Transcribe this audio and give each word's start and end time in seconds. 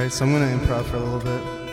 Alright, 0.00 0.14
so 0.14 0.24
I'm 0.24 0.32
gonna 0.32 0.46
improv 0.46 0.84
for 0.84 0.96
a 0.96 1.00
little 1.00 1.20
bit. 1.20 1.69